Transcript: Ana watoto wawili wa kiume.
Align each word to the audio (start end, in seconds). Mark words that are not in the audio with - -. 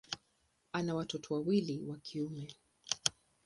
Ana 0.71 0.95
watoto 0.95 1.33
wawili 1.33 1.81
wa 1.81 1.97
kiume. 1.97 2.47